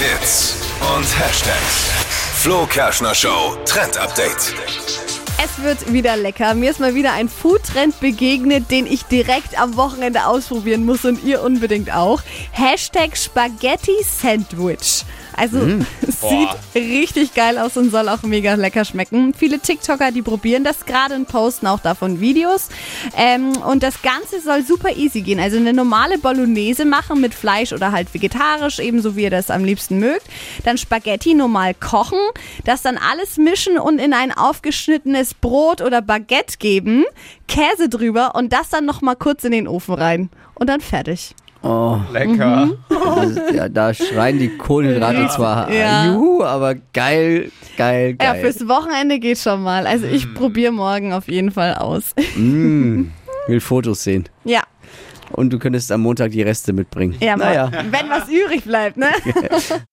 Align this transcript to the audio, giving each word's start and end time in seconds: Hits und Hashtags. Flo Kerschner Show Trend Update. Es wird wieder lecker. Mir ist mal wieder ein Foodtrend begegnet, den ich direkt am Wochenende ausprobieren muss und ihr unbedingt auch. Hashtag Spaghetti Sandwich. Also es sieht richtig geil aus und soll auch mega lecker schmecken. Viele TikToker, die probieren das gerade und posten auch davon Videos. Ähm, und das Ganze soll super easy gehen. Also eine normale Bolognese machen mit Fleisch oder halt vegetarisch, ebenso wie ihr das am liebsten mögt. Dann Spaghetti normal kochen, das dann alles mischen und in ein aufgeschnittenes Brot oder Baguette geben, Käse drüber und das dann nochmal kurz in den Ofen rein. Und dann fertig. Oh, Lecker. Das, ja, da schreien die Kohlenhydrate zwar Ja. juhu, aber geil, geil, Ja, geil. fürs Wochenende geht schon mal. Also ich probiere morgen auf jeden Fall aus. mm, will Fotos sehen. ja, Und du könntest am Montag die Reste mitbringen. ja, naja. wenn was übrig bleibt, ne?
Hits 0.00 0.56
und 0.96 1.04
Hashtags. 1.04 1.90
Flo 2.36 2.64
Kerschner 2.64 3.14
Show 3.14 3.54
Trend 3.66 3.98
Update. 3.98 4.54
Es 5.44 5.62
wird 5.62 5.92
wieder 5.92 6.16
lecker. 6.16 6.54
Mir 6.54 6.70
ist 6.70 6.80
mal 6.80 6.94
wieder 6.94 7.12
ein 7.12 7.28
Foodtrend 7.28 8.00
begegnet, 8.00 8.70
den 8.70 8.86
ich 8.86 9.02
direkt 9.02 9.60
am 9.60 9.76
Wochenende 9.76 10.24
ausprobieren 10.24 10.86
muss 10.86 11.04
und 11.04 11.22
ihr 11.22 11.42
unbedingt 11.42 11.92
auch. 11.92 12.22
Hashtag 12.52 13.14
Spaghetti 13.14 14.02
Sandwich. 14.02 15.04
Also 15.36 15.58
es 16.06 16.20
sieht 16.20 16.48
richtig 16.74 17.34
geil 17.34 17.58
aus 17.58 17.76
und 17.76 17.90
soll 17.90 18.08
auch 18.08 18.22
mega 18.22 18.54
lecker 18.54 18.84
schmecken. 18.84 19.34
Viele 19.34 19.58
TikToker, 19.58 20.12
die 20.12 20.22
probieren 20.22 20.64
das 20.64 20.86
gerade 20.86 21.14
und 21.14 21.28
posten 21.28 21.66
auch 21.66 21.80
davon 21.80 22.20
Videos. 22.20 22.68
Ähm, 23.16 23.52
und 23.66 23.82
das 23.82 24.02
Ganze 24.02 24.40
soll 24.40 24.62
super 24.62 24.96
easy 24.96 25.22
gehen. 25.22 25.40
Also 25.40 25.56
eine 25.56 25.72
normale 25.72 26.18
Bolognese 26.18 26.84
machen 26.84 27.20
mit 27.20 27.34
Fleisch 27.34 27.72
oder 27.72 27.92
halt 27.92 28.12
vegetarisch, 28.12 28.78
ebenso 28.78 29.16
wie 29.16 29.24
ihr 29.24 29.30
das 29.30 29.50
am 29.50 29.64
liebsten 29.64 29.98
mögt. 29.98 30.26
Dann 30.64 30.78
Spaghetti 30.78 31.34
normal 31.34 31.74
kochen, 31.74 32.18
das 32.64 32.82
dann 32.82 32.98
alles 32.98 33.36
mischen 33.36 33.78
und 33.78 33.98
in 33.98 34.12
ein 34.12 34.32
aufgeschnittenes 34.32 35.34
Brot 35.34 35.80
oder 35.80 36.02
Baguette 36.02 36.58
geben, 36.58 37.04
Käse 37.48 37.88
drüber 37.88 38.34
und 38.34 38.52
das 38.52 38.68
dann 38.70 38.86
nochmal 38.86 39.16
kurz 39.16 39.44
in 39.44 39.52
den 39.52 39.68
Ofen 39.68 39.94
rein. 39.94 40.30
Und 40.54 40.68
dann 40.68 40.80
fertig. 40.80 41.34
Oh, 41.62 41.98
Lecker. 42.12 42.70
Das, 43.04 43.54
ja, 43.54 43.68
da 43.68 43.94
schreien 43.94 44.38
die 44.38 44.48
Kohlenhydrate 44.56 45.28
zwar 45.28 45.70
Ja. 45.72 46.06
juhu, 46.06 46.42
aber 46.42 46.74
geil, 46.92 47.50
geil, 47.76 48.16
Ja, 48.20 48.32
geil. 48.32 48.40
fürs 48.42 48.68
Wochenende 48.68 49.18
geht 49.18 49.38
schon 49.38 49.62
mal. 49.62 49.86
Also 49.86 50.06
ich 50.06 50.32
probiere 50.34 50.72
morgen 50.72 51.12
auf 51.12 51.28
jeden 51.28 51.50
Fall 51.50 51.74
aus. 51.74 52.14
mm, 52.36 53.04
will 53.46 53.60
Fotos 53.60 54.02
sehen. 54.04 54.28
ja, 54.44 54.62
Und 55.32 55.52
du 55.52 55.58
könntest 55.58 55.90
am 55.92 56.00
Montag 56.02 56.32
die 56.32 56.42
Reste 56.42 56.72
mitbringen. 56.72 57.16
ja, 57.20 57.36
naja. 57.36 57.70
wenn 57.90 58.08
was 58.10 58.28
übrig 58.28 58.64
bleibt, 58.64 58.96
ne? 58.96 59.06